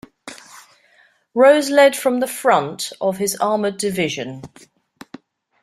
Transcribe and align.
Rose 1.35 1.69
led 1.69 1.95
from 1.95 2.21
the 2.21 2.27
front 2.27 2.91
of 2.99 3.17
his 3.17 3.35
armored 3.35 3.77
division. 3.77 4.41